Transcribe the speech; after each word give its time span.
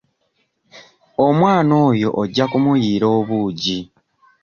Omwana 1.25 1.73
oyo 1.87 2.09
ojja 2.21 2.45
kumuyiira 2.51 3.07
obuugi. 3.19 3.79